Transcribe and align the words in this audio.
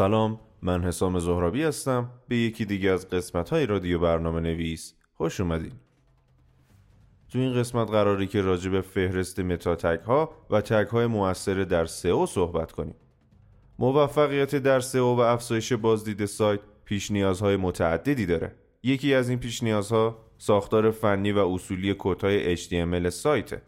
سلام 0.00 0.40
من 0.62 0.84
حسام 0.84 1.18
زهرابی 1.18 1.62
هستم. 1.62 2.10
به 2.28 2.36
یکی 2.36 2.64
دیگه 2.64 2.90
از 2.90 3.08
قسمت 3.08 3.50
های 3.50 3.66
رادیو 3.66 3.98
برنامه 3.98 4.40
نویس 4.40 4.94
خوش 5.14 5.40
اومدین. 5.40 5.72
تو 7.32 7.38
این 7.38 7.54
قسمت 7.54 7.90
قراری 7.90 8.26
که 8.26 8.42
راجع 8.42 8.70
به 8.70 8.80
فهرست 8.80 9.40
متا 9.40 9.76
تگ 9.76 10.00
ها 10.00 10.30
و 10.50 10.60
تگ 10.60 10.86
های 10.86 11.06
موثر 11.06 11.54
در 11.54 11.84
سئو 11.84 12.26
صحبت 12.26 12.72
کنیم. 12.72 12.94
موفقیت 13.78 14.56
در 14.56 14.80
سئو 14.80 15.04
و 15.16 15.20
افزایش 15.20 15.72
بازدید 15.72 16.24
سایت 16.24 16.60
پیش 16.84 17.10
نیازهای 17.10 17.56
متعددی 17.56 18.26
داره. 18.26 18.54
یکی 18.82 19.14
از 19.14 19.28
این 19.28 19.38
پیش 19.38 19.62
نیازها 19.62 20.18
ساختار 20.38 20.90
فنی 20.90 21.32
و 21.32 21.38
اصولی 21.38 21.94
کدهای 21.98 22.56
HTML 22.56 23.08
سایته. 23.08 23.62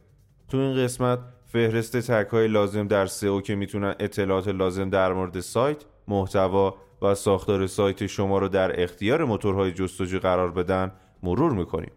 تو 0.48 0.58
این 0.58 0.84
قسمت 0.84 1.18
فهرست 1.46 1.96
تگ 1.96 2.28
های 2.28 2.48
لازم 2.48 2.88
در 2.88 3.06
سئو 3.06 3.40
که 3.40 3.54
می‌تونن 3.54 3.94
اطلاعات 4.00 4.48
لازم 4.48 4.90
در 4.90 5.12
مورد 5.12 5.40
سایت، 5.40 5.84
محتوا 6.08 6.74
و 7.02 7.14
ساختار 7.14 7.66
سایت 7.66 8.06
شما 8.06 8.38
رو 8.38 8.48
در 8.48 8.82
اختیار 8.82 9.24
موتورهای 9.24 9.72
جستجو 9.72 10.18
قرار 10.18 10.50
بدن 10.50 10.92
مرور 11.22 11.52
می‌کنیم. 11.52 11.92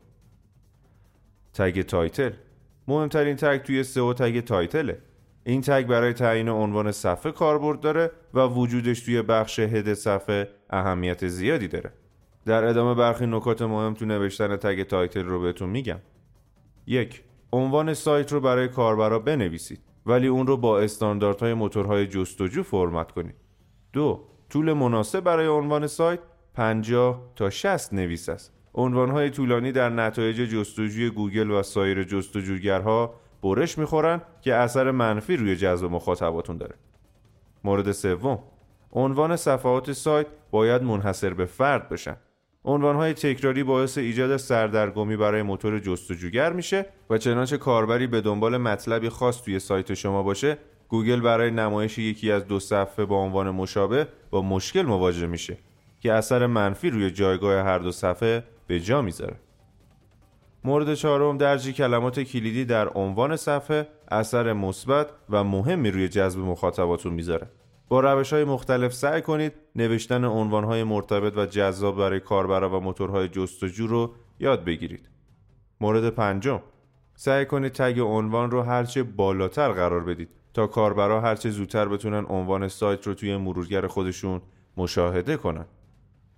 تگ 1.53 1.81
title 1.81 2.31
مهمترین 2.87 3.35
تگ 3.35 3.57
توی 3.57 3.83
سئو 3.83 4.13
تگ 4.13 4.39
title 4.39 4.81
ه. 4.81 4.97
این 5.43 5.61
تگ 5.61 5.87
برای 5.87 6.13
تعیین 6.13 6.49
عنوان 6.49 6.91
صفحه 6.91 7.31
کاربرد 7.31 7.79
داره 7.79 8.11
و 8.33 8.47
وجودش 8.47 8.99
توی 8.99 9.21
بخش 9.21 9.59
head 9.59 9.93
صفحه 9.93 10.49
اهمیت 10.69 11.27
زیادی 11.27 11.67
داره. 11.67 11.91
در 12.45 12.63
ادامه 12.63 12.93
برخی 12.93 13.25
نکات 13.25 13.61
مهم 13.61 13.93
تو 13.93 14.05
نوشتن 14.05 14.55
تگ 14.55 14.83
title 14.83 15.23
رو 15.23 15.41
بهتون 15.41 15.69
میگم. 15.69 15.99
یک 16.87 17.23
عنوان 17.53 17.93
سایت 17.93 18.33
رو 18.33 18.39
برای 18.39 18.67
کاربرا 18.67 19.19
بنویسید 19.19 19.79
ولی 20.05 20.27
اون 20.27 20.47
رو 20.47 20.57
با 20.57 20.79
استانداردهای 20.79 21.53
موتورهای 21.53 22.07
جستجو 22.07 22.63
فرمت 22.63 23.11
کنید. 23.11 23.35
دو 23.95 24.23
طول 24.49 24.73
مناسب 24.73 25.19
برای 25.19 25.47
عنوان 25.47 25.87
سایت 25.87 26.19
50 26.53 27.31
تا 27.35 27.49
60 27.49 27.93
نویسه 27.93 28.29
است. 28.29 28.53
عنوانهای 28.73 29.29
طولانی 29.29 29.71
در 29.71 29.89
نتایج 29.89 30.37
جستجوی 30.37 31.09
گوگل 31.09 31.51
و 31.51 31.63
سایر 31.63 32.03
جستجوگرها 32.03 33.13
برش 33.43 33.77
می‌خورن 33.77 34.21
که 34.41 34.53
اثر 34.53 34.91
منفی 34.91 35.37
روی 35.37 35.55
جذب 35.55 35.85
مخاطباتون 35.85 36.57
داره. 36.57 36.75
مورد 37.63 37.91
سوم 37.91 38.39
عنوان 38.91 39.35
صفحات 39.35 39.91
سایت 39.91 40.27
باید 40.51 40.83
منحصر 40.83 41.33
به 41.33 41.45
فرد 41.45 41.89
بشن 41.89 42.17
عنوانهای 42.65 43.13
تکراری 43.13 43.63
باعث 43.63 43.97
ایجاد 43.97 44.37
سردرگمی 44.37 45.17
برای 45.17 45.41
موتور 45.41 45.79
جستجوگر 45.79 46.53
میشه 46.53 46.85
و 47.09 47.17
چنانچه 47.17 47.57
کاربری 47.57 48.07
به 48.07 48.21
دنبال 48.21 48.57
مطلبی 48.57 49.09
خاص 49.09 49.41
توی 49.41 49.59
سایت 49.59 49.93
شما 49.93 50.23
باشه 50.23 50.57
گوگل 50.89 51.21
برای 51.21 51.51
نمایش 51.51 51.97
یکی 51.97 52.31
از 52.31 52.47
دو 52.47 52.59
صفحه 52.59 53.05
با 53.05 53.23
عنوان 53.23 53.49
مشابه 53.49 54.07
با 54.29 54.41
مشکل 54.41 54.81
مواجه 54.81 55.27
میشه 55.27 55.57
که 55.99 56.13
اثر 56.13 56.45
منفی 56.45 56.89
روی 56.89 57.11
جایگاه 57.11 57.63
هر 57.63 57.79
دو 57.79 57.91
صفحه 57.91 58.43
به 58.67 58.79
جا 58.79 59.01
می‌ذاره. 59.01 59.35
مورد 60.63 60.93
چهارم 60.93 61.37
درجی 61.37 61.73
کلمات 61.73 62.19
کلیدی 62.19 62.65
در 62.65 62.87
عنوان 62.89 63.35
صفحه 63.35 63.87
اثر 64.11 64.53
مثبت 64.53 65.07
و 65.29 65.43
مهمی 65.43 65.91
روی 65.91 66.07
جذب 66.07 66.39
مخاطباتون 66.39 67.13
می‌ذاره. 67.13 67.47
با 67.89 67.99
روش 67.99 68.33
های 68.33 68.43
مختلف 68.43 68.93
سعی 68.93 69.21
کنید 69.21 69.53
نوشتن 69.75 70.23
عنوان 70.23 70.63
های 70.63 70.83
مرتبط 70.83 71.37
و 71.37 71.45
جذاب 71.45 71.97
برای 71.97 72.19
کاربرا 72.19 72.77
و 72.77 72.83
موتورهای 72.83 73.27
جستجو 73.27 73.87
رو 73.87 74.13
یاد 74.39 74.63
بگیرید. 74.63 75.09
مورد 75.81 76.09
پنجم 76.09 76.61
سعی 77.15 77.45
کنید 77.45 77.71
تگ 77.71 77.99
عنوان 77.99 78.51
رو 78.51 78.61
هرچه 78.61 79.03
بالاتر 79.03 79.71
قرار 79.71 80.03
بدید. 80.03 80.29
تا 80.55 80.67
کاربرا 80.67 81.21
هرچه 81.21 81.49
زودتر 81.49 81.87
بتونن 81.87 82.25
عنوان 82.29 82.67
سایت 82.67 83.07
رو 83.07 83.13
توی 83.13 83.37
مرورگر 83.37 83.87
خودشون 83.87 84.41
مشاهده 84.77 85.37
کنن. 85.37 85.65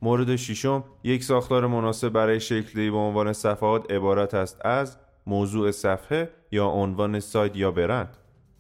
مورد 0.02 0.36
ششم 0.36 0.84
یک 1.04 1.24
ساختار 1.24 1.68
مناسب 1.68 2.10
برای 2.10 2.40
شکلی 2.40 2.92
به 2.92 2.98
عنوان 2.98 3.34
صفحات 3.34 3.92
عبارت 3.92 4.34
است 4.34 4.66
از 4.66 4.98
موضوع 5.28 5.72
صفحه 5.72 6.30
یا 6.52 6.68
عنوان 6.68 7.20
سایت 7.20 7.56
یا 7.56 7.72
برند. 7.72 8.18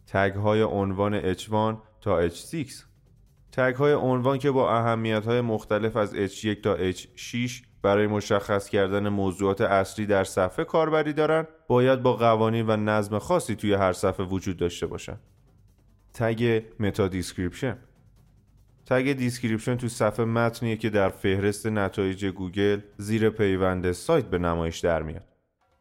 تگ 0.07 0.33
های 0.33 0.61
عنوان 0.61 1.13
H1 1.13 1.81
تا 2.01 2.29
H6 2.29 2.71
تگ 3.51 3.75
های 3.75 3.93
عنوان 3.93 4.37
که 4.37 4.51
با 4.51 4.71
اهمیت 4.77 5.25
های 5.25 5.41
مختلف 5.41 5.95
از 5.95 6.15
H1 6.15 6.61
تا 6.63 6.91
H6 6.91 7.51
برای 7.81 8.07
مشخص 8.07 8.69
کردن 8.69 9.09
موضوعات 9.09 9.61
اصلی 9.61 10.05
در 10.05 10.23
صفحه 10.23 10.65
کاربرد 10.65 11.13
دارند 11.13 11.47
باید 11.67 12.03
با 12.03 12.13
قوانین 12.13 12.69
و 12.69 12.75
نظم 12.75 13.19
خاصی 13.19 13.55
توی 13.55 13.73
هر 13.73 13.93
صفحه 13.93 14.25
وجود 14.25 14.57
داشته 14.57 14.87
باشند 14.87 15.21
تگ 16.17 16.63
meta 16.79 17.07
description 17.07 17.77
تگ 18.85 19.13
description 19.13 19.75
تو 19.75 19.87
صفحه 19.87 20.25
متنیه 20.25 20.77
که 20.77 20.89
در 20.89 21.09
فهرست 21.09 21.67
نتایج 21.67 22.25
گوگل 22.25 22.79
زیر 22.97 23.29
پیوند 23.29 23.91
سایت 23.91 24.25
به 24.25 24.37
نمایش 24.37 24.79
در 24.79 25.03
میاد 25.03 25.23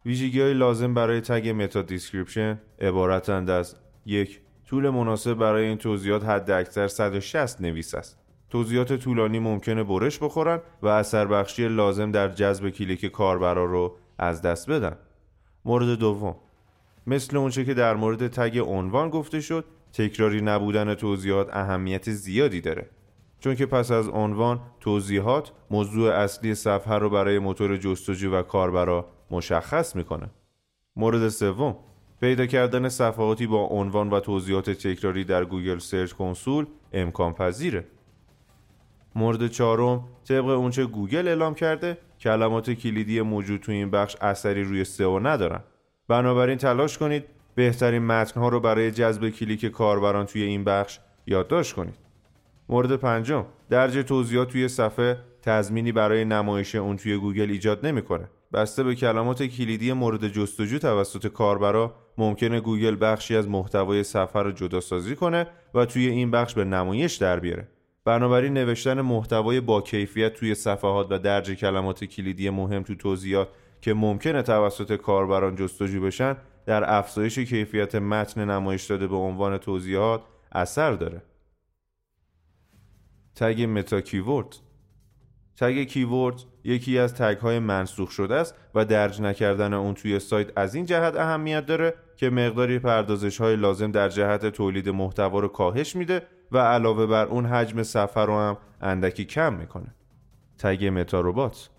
ویژگی 0.07 0.41
های 0.41 0.55
لازم 0.55 0.95
برای 0.95 1.21
تگ 1.21 1.49
meta 1.49 1.83
description 1.83 2.61
عبارتند 2.81 3.51
از 3.51 3.77
یک 4.07 4.41
طول 4.67 4.91
مناسب 4.91 5.35
برای 5.35 5.67
این 5.67 5.79
توضیحات 5.79 6.25
حد 6.25 6.51
اکثر 6.51 6.89
160 6.89 7.61
نویسه 7.61 7.95
است. 7.95 8.19
توضیحات 8.51 8.93
طولانی 8.93 9.39
ممکنه 9.39 9.85
برش 9.85 10.19
بخورن 10.19 10.61
و 10.83 10.89
اثر 10.89 11.27
بخشی 11.27 11.69
لازم 11.69 12.11
در 12.11 12.29
جذب 12.29 12.71
کلیک 12.71 13.07
کاربرا 13.07 13.65
رو 13.65 13.97
از 14.19 14.43
دست 14.43 14.71
بدن. 14.71 14.97
مورد 15.65 15.99
دوم 15.99 16.37
مثل 17.07 17.37
اونچه 17.37 17.65
که 17.65 17.75
در 17.75 17.95
مورد 17.95 18.29
تگ 18.29 18.59
عنوان 18.59 19.11
گفته 19.11 19.41
شد 19.41 19.65
تکراری 19.97 20.41
نبودن 20.41 20.95
توضیحات 20.95 21.57
اهمیت 21.57 22.11
زیادی 22.11 22.61
داره 22.61 22.91
چون 23.41 23.55
که 23.55 23.67
پس 23.67 23.91
از 23.91 24.09
عنوان 24.09 24.61
توضیحات 24.81 25.53
موضوع 25.71 26.13
اصلی 26.15 26.55
صفحه 26.55 26.95
رو 26.95 27.11
برای 27.11 27.39
موتور 27.39 27.77
جستجو 27.77 28.33
و 28.33 28.43
کاربرا 28.43 29.09
مشخص 29.31 29.97
می‌کنه 29.97 30.31
مورد 30.97 31.29
سوم 31.29 31.77
پیدا 32.21 32.47
کردن 32.47 32.89
صفحاتی 32.89 33.47
با 33.47 33.67
عنوان 33.67 34.11
و 34.11 34.21
توضیحات 34.21 34.71
تکراری 34.71 35.25
در 35.25 35.45
گوگل 35.45 35.79
Search 35.79 36.13
Console 36.13 36.67
امکان 36.93 37.33
پذیره. 37.33 37.85
مورد 39.15 39.47
چهارم 39.47 40.05
طبق 40.29 40.49
اونچه 40.49 40.87
گوگل 40.87 41.29
اعلام 41.29 41.55
کرده 41.55 41.99
کلمات 42.21 42.71
کلیدی 42.71 43.21
موجود 43.21 43.61
تو 43.61 43.73
این 43.73 43.91
بخش 43.91 44.17
اثری 44.21 44.65
روی 44.65 44.85
سئو 44.85 45.19
ندارن. 45.19 45.61
بنابراین 46.09 46.59
تلاش 46.59 46.99
کنید 46.99 47.25
بهترین 47.57 48.03
متنها 48.03 48.49
رو 48.49 48.61
برای 48.61 48.91
جذب 48.91 49.29
کلیک 49.29 49.67
کاربران 49.67 50.27
توی 50.27 50.43
این 50.43 50.65
بخش 50.65 50.99
یادداشت 51.27 51.75
کنید. 51.75 51.95
مورد 52.69 52.97
پنجم 52.97 53.45
درج 53.71 54.03
توضیحات 54.03 54.49
توی 54.49 54.69
صفحه 54.69 55.19
تضمینی 55.43 55.93
برای 55.93 56.25
نمایش 56.25 56.75
اون 56.75 56.97
توی 56.97 57.17
گوگل 57.17 57.51
ایجاد 57.51 57.87
نمی‌کنه. 57.87 58.29
بسته 58.53 58.83
به 58.83 58.95
کلمات 58.95 59.43
کلیدی 59.43 59.93
مورد 59.93 60.29
جستجو 60.29 60.79
توسط 60.79 61.27
کاربرا 61.27 61.95
ممکنه 62.19 62.61
گوگل 62.61 62.97
بخشی 63.01 63.37
از 63.37 63.49
محتوای 63.49 64.03
صفحه 64.03 64.43
رو 64.43 64.53
جدا 64.53 64.81
سازی 64.81 65.17
کنه 65.17 65.47
و 65.75 65.85
توی 65.85 66.09
این 66.09 66.31
بخش 66.31 66.55
به 66.55 66.65
نمایش 66.65 67.15
در 67.15 67.41
بیاره. 67.41 67.69
بنابراین 68.05 68.53
نوشتن 68.53 69.01
محتوای 69.01 69.61
با 69.61 69.81
کیفیت 69.81 70.35
توی 70.35 70.55
صفحات 70.55 71.07
و 71.11 71.19
درج 71.19 71.51
کلمات 71.51 72.05
کلیدی 72.05 72.51
مهم 72.51 72.83
تو 72.83 72.95
توضیحات 72.95 73.49
که 73.81 73.95
ممکنه 73.95 74.43
توسط 74.43 74.97
کاربران 74.97 75.57
جستجو 75.57 76.01
بشن 76.01 76.37
در 76.67 76.97
افزایش 76.97 77.39
کیفیت 77.39 77.95
متن 77.95 78.51
نمایش 78.51 78.85
داده 78.85 79.07
به 79.07 79.17
عنوان 79.17 79.59
توضیحات 79.59 80.23
اثر 80.53 80.93
داره. 80.93 81.23
تگ 83.35 83.63
متا 83.63 84.01
کیورد 84.01 84.57
تگ 85.57 85.85
کیورد 85.85 86.37
یکی 86.65 86.99
از 86.99 87.15
تگ 87.15 87.39
های 87.39 87.59
منسوخ 87.59 88.11
شده 88.11 88.35
است 88.35 88.55
و 88.75 88.85
درج 88.85 89.21
نکردن 89.21 89.75
اون 89.75 89.95
توی 89.95 90.19
سایت 90.19 90.59
از 90.59 90.75
این 90.75 90.87
جهت 90.87 91.17
اهمیت 91.17 91.67
داره 91.67 91.95
که 92.17 92.31
مقداری 92.31 92.79
پردازش 92.79 93.41
های 93.41 93.57
لازم 93.57 93.91
در 93.91 94.09
جهت 94.09 94.47
تولید 94.47 94.89
محتوا 94.89 95.41
رو 95.41 95.49
کاهش 95.49 95.97
میده 95.97 96.23
و 96.53 96.59
علاوه 96.59 97.07
بر 97.07 97.27
اون 97.27 97.47
حجم 97.47 97.83
صفحه 97.83 98.25
رو 98.25 98.39
هم 98.39 98.57
اندکی 98.81 99.25
کم 99.25 99.55
می‌کنه. 99.55 99.95
tag 100.59 100.85
meta 100.85 101.19
robots 101.19 101.71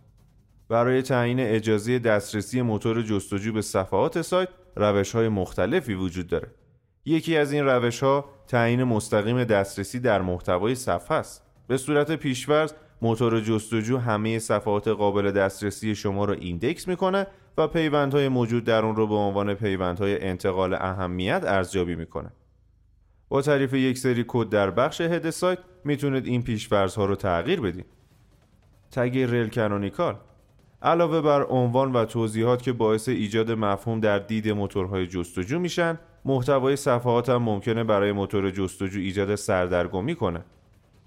برای 0.70 1.02
تعیین 1.02 1.40
اجازه 1.40 2.00
دسترسی 2.00 2.62
موتور 2.62 3.02
جستجو 3.02 3.54
به 3.54 3.62
صفحات 3.62 4.22
سایت 4.22 4.50
روش 4.78 5.16
های 5.16 5.30
مختلفی 5.30 5.94
وجود 5.94 6.28
داره. 6.28 6.52
یکی 7.06 7.38
از 7.38 7.52
این 7.52 7.66
روش 7.66 8.04
ها 8.04 8.26
تعیین 8.48 8.84
مستقیم 8.84 9.44
دسترسی 9.44 10.00
در 10.00 10.22
محتوای 10.22 10.76
صفحه 10.76 11.18
است. 11.18 11.44
به 11.68 11.78
صورت 11.78 12.12
پیش‌فرض 12.12 12.74
موتور 13.02 13.42
جستجو 13.42 13.98
همه 13.98 14.40
صفحات 14.40 14.88
قابل 14.88 15.32
دسترسی 15.32 15.96
شما 15.96 16.26
رو 16.26 16.36
index 16.40 16.88
می‌کنه 16.88 17.28
و 17.58 17.68
پیوندهای 17.68 18.28
موجود 18.28 18.64
در 18.64 18.86
اون 18.86 18.96
رو 18.96 19.08
به 19.08 19.16
عنوان 19.16 19.54
پیوندهای 19.54 20.24
انتقال 20.24 20.74
اهمیت 20.74 21.44
ارزیابی 21.46 21.96
می‌کنه. 21.96 22.32
با 23.30 23.42
تعریف 23.42 23.74
یک 23.74 23.98
سری 23.98 24.26
کد 24.28 24.50
در 24.50 24.72
بخش 24.72 25.02
هد 25.02 25.30
سایت 25.30 25.60
می‌تونید 25.84 26.26
این 26.26 26.44
پیشفرزها 26.44 27.06
رو 27.06 27.16
تغییر 27.16 27.62
بدید. 27.62 27.86
تگ 28.92 29.18
ریل 29.18 29.48
کنونیکال 29.48 30.20
علاوه 30.82 31.22
بر 31.22 31.44
عنوان 31.44 31.92
و 31.92 32.06
توضیحات 32.06 32.62
که 32.62 32.74
باعث 32.74 33.10
ایجاد 33.10 33.52
مفهوم 33.52 34.00
در 34.00 34.20
دید 34.20 34.50
موتورهای 34.50 35.08
جستجو 35.08 35.60
میشن 35.60 36.00
محتوای 36.26 36.76
صفحات 36.76 37.30
هم 37.30 37.44
ممکنه 37.44 37.84
برای 37.84 38.12
موتور 38.12 38.52
جستجو 38.52 39.00
ایجاد 39.00 39.36
سردرگمی 39.36 40.16
کنه. 40.16 40.44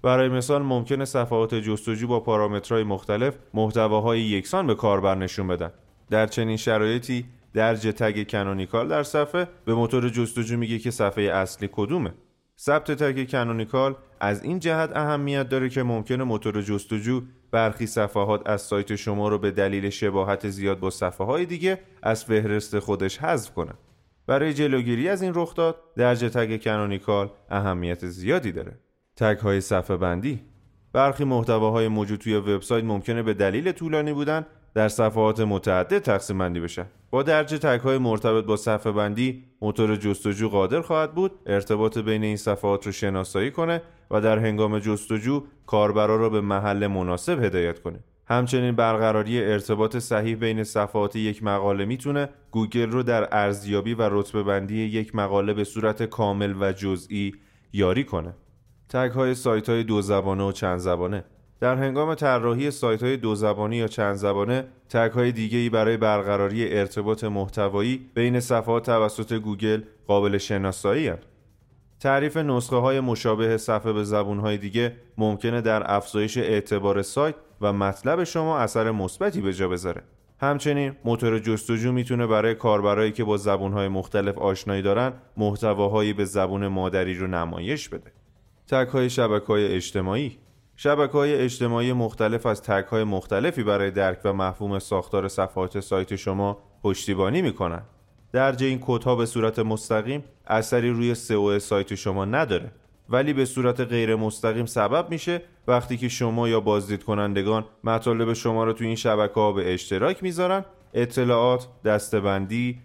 برای 0.01 0.29
مثال 0.29 0.61
ممکنه 0.61 1.05
صفحات 1.05 1.55
جستجو 1.55 2.07
با 2.07 2.19
پارامترهای 2.19 2.83
مختلف 2.83 3.37
محتواهای 3.53 4.21
یکسان 4.21 4.67
به 4.67 4.75
کاربر 4.75 5.15
نشون 5.15 5.47
بدن. 5.47 5.71
در 6.09 6.27
چنین 6.27 6.57
شرایطی 6.57 7.25
درج 7.53 7.81
tag 7.81 8.29
canonical 8.29 8.87
در 8.87 9.03
صفحه 9.03 9.47
به 9.65 9.73
موتور 9.73 10.09
جستجو 10.09 10.57
میگه 10.57 10.79
که 10.79 10.91
صفحه 10.91 11.23
اصلی 11.23 11.69
کدومه. 11.71 12.13
ثبت 12.61 12.91
tag 12.91 13.29
canonical 13.29 13.95
از 14.19 14.43
این 14.43 14.59
جهت 14.59 14.97
اهمیت 14.97 15.49
داره 15.49 15.69
که 15.69 15.83
ممکنه 15.83 16.23
موتور 16.23 16.61
جستجو 16.61 17.21
برخی 17.51 17.87
صفحات 17.87 18.49
از 18.49 18.61
سایت 18.61 18.95
شما 18.95 19.29
رو 19.29 19.37
به 19.37 19.51
دلیل 19.51 19.89
شباهت 19.89 20.49
زیاد 20.49 20.79
با 20.79 20.89
صفحه 20.89 21.27
های 21.27 21.45
دیگه 21.45 21.79
از 22.03 22.25
فهرست 22.25 22.79
خودش 22.79 23.17
حذف 23.17 23.53
کنه. 23.53 23.71
برای 24.27 24.53
جلوگیری 24.53 25.09
از 25.09 25.21
این 25.21 25.31
رخداد 25.35 25.75
درج 25.95 26.19
tag 26.19 26.63
canonical 26.63 27.29
اهمیت 27.49 28.05
زیادی 28.05 28.51
داره. 28.51 28.79
tag 29.15 29.37
های 29.37 29.61
صفحه 29.61 29.97
بندی 29.97 30.41
برخی 30.93 31.23
محتواهای 31.23 31.87
موجود 31.87 32.19
توی 32.19 32.35
وبسایت 32.35 32.83
ممکنه 32.83 33.23
به 33.23 33.33
دلیل 33.33 33.71
طولانی 33.71 34.13
بودن 34.13 34.45
در 34.73 34.89
صفحات 34.89 35.39
متعدد 35.39 35.99
تقسیم 35.99 36.37
بندی 36.37 36.59
بشن 36.59 36.85
با 37.09 37.23
درج 37.23 37.53
تک 37.53 37.81
های 37.81 37.97
مرتبط 37.97 38.45
با 38.45 38.55
صفحه 38.55 38.91
بندی 38.91 39.43
موتور 39.61 39.95
جستجو 39.95 40.49
قادر 40.49 40.81
خواهد 40.81 41.15
بود 41.15 41.31
ارتباط 41.45 41.97
بین 41.97 42.23
این 42.23 42.37
صفحات 42.37 42.85
رو 42.85 42.91
شناسایی 42.91 43.51
کنه 43.51 43.81
و 44.11 44.21
در 44.21 44.39
هنگام 44.39 44.79
جستجو 44.79 45.43
کاربرا 45.65 46.15
را 46.15 46.29
به 46.29 46.41
محل 46.41 46.87
مناسب 46.87 47.43
هدایت 47.43 47.79
کنه. 47.79 47.99
همچنین 48.27 48.75
برقراری 48.75 49.43
ارتباط 49.43 49.97
صحیح 49.97 50.35
بین 50.35 50.63
صفحات 50.63 51.15
یک 51.15 51.43
مقاله 51.43 51.85
می‌تونه 51.85 52.29
گوگل 52.51 52.91
رو 52.91 53.03
در 53.03 53.27
ارزیابی 53.31 53.93
و 53.93 54.09
رتبه 54.11 54.43
بندی 54.43 54.83
یک 54.83 55.15
مقاله 55.15 55.53
به 55.53 55.63
صورت 55.63 56.03
کامل 56.03 56.55
و 56.59 56.71
جزئی 56.71 57.35
یاری 57.73 58.03
کنه. 58.03 58.33
تگ 58.89 59.11
های 59.11 59.35
سایت 59.35 59.69
های 59.69 59.83
دو 59.83 60.01
زبانه 60.01 60.43
و 60.43 60.51
چند 60.51 60.79
زبانه. 60.79 61.23
در 61.61 61.75
هنگام 61.75 62.15
طراحی 62.15 62.71
سایت 62.71 63.03
های 63.03 63.17
دو 63.17 63.35
زبانی 63.35 63.75
یا 63.75 63.87
چند 63.87 64.15
زبانه 64.15 64.65
تگ 64.89 65.11
های 65.11 65.31
دیگه 65.31 65.57
ای 65.57 65.69
برای 65.69 65.97
برقراری 65.97 66.77
ارتباط 66.77 67.23
محتوایی 67.23 68.09
بین 68.13 68.39
صفحات 68.39 68.85
توسط 68.85 69.33
گوگل 69.33 69.81
قابل 70.07 70.37
شناسایی 70.37 71.07
هست. 71.07 71.27
تعریف 71.99 72.37
نسخه 72.37 72.75
های 72.75 72.99
مشابه 72.99 73.57
صفحه 73.57 73.93
به 73.93 74.03
زبون 74.03 74.39
های 74.39 74.57
دیگه 74.57 74.95
ممکنه 75.17 75.61
در 75.61 75.95
افزایش 75.95 76.37
اعتبار 76.37 77.01
سایت 77.01 77.35
و 77.61 77.73
مطلب 77.73 78.23
شما 78.23 78.59
اثر 78.59 78.91
مثبتی 78.91 79.41
به 79.41 79.53
جا 79.53 79.67
بذاره. 79.67 80.01
همچنین 80.39 80.95
موتور 81.05 81.39
جستجو 81.39 81.91
می‌تونه 81.91 82.27
برای 82.27 82.55
کاربرایی 82.55 83.11
که 83.11 83.23
با 83.23 83.37
زبونهای 83.37 83.87
مختلف 83.87 84.37
آشنایی 84.37 84.81
دارن 84.81 85.13
محتواهایی 85.37 86.13
به 86.13 86.25
زبون 86.25 86.67
مادری 86.67 87.13
رو 87.13 87.27
نمایش 87.27 87.89
بده. 87.89 88.11
تک 88.67 88.87
های 88.87 89.09
شبکه 89.09 89.45
های 89.45 89.75
اجتماعی 89.75 90.37
شبکه 90.83 91.13
های 91.13 91.35
اجتماعی 91.35 91.93
مختلف 91.93 92.45
از 92.45 92.61
تک 92.61 92.85
های 92.85 93.03
مختلفی 93.03 93.63
برای 93.63 93.91
درک 93.91 94.17
و 94.23 94.33
مفهوم 94.33 94.79
ساختار 94.79 95.27
صفحات 95.27 95.79
سایت 95.79 96.15
شما 96.15 96.57
پشتیبانی 96.83 97.41
می‌کنن. 97.41 97.81
درج 98.31 98.63
این 98.63 98.79
کودها 98.79 99.15
به 99.15 99.25
صورت 99.25 99.59
مستقیم 99.59 100.23
اثری 100.47 100.89
روی 100.89 101.15
سئو 101.15 101.59
سایت 101.59 101.95
شما 101.95 102.25
نداره 102.25 102.71
ولی 103.09 103.33
به 103.33 103.45
صورت 103.45 103.81
غیر 103.81 104.15
مستقیم 104.15 104.65
سبب 104.65 105.09
میشه 105.09 105.41
وقتی 105.67 105.97
که 105.97 106.09
شما 106.09 106.49
یا 106.49 106.59
بازدید 106.59 107.03
کنندگان 107.03 107.65
مطالب 107.83 108.33
شما 108.33 108.63
رو 108.63 108.73
توی 108.73 108.87
این 108.87 108.95
شبکه 108.95 109.33
ها 109.33 109.51
به 109.51 109.73
اشتراک 109.73 110.23
می‌ذارن 110.23 110.65
اطلاعات، 110.93 111.67
دستبندی، 111.85 112.79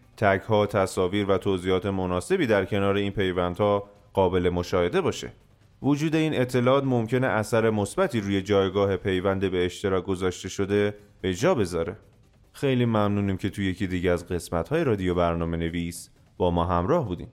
ها، 0.49 0.67
تصاویر 0.67 1.31
و 1.31 1.39
توضیحات 1.39 1.87
مناسبی 1.87 2.47
در 2.47 2.65
کنار 2.65 2.97
این 2.97 3.13
پیوندها 3.13 3.89
قابل 4.13 4.51
مشاهده 4.51 5.01
باشه. 5.01 5.33
وجود 5.83 6.15
این 6.15 6.41
اطلاعات 6.41 6.85
ممکنه 6.85 7.27
اثر 7.27 7.71
مثبتی 7.71 8.21
روی 8.21 8.43
جایگاه 8.43 8.97
پیوند 8.97 9.51
به 9.51 9.65
اشتراک 9.65 10.05
گذاشته 10.05 10.49
شده 10.49 10.95
به 11.21 11.35
جا 11.35 11.55
بذاره. 11.55 11.97
خیلی 12.53 12.85
ممنونیم 12.85 13.37
که 13.37 13.51
توی 13.51 13.67
یکی 13.67 13.87
دیگه 13.87 14.11
از 14.11 14.27
قسمت 14.27 14.69
های 14.69 14.85
رادیو 14.85 15.15
برنامه 15.15 15.57
نویس 15.57 16.11
با 16.37 16.51
ما 16.51 16.65
همراه 16.65 17.09
بودیم. 17.09 17.33